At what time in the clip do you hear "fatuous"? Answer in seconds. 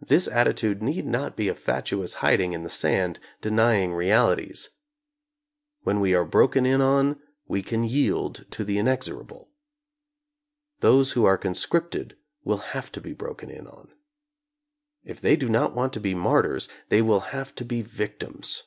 1.56-2.14